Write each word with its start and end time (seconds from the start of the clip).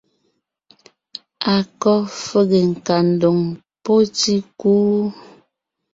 A 1.53 1.55
kɔ́ 1.81 1.97
fege 2.23 2.59
nkandoŋ 2.71 3.37
pɔ́ 3.83 3.99
tíkú? 4.17 4.71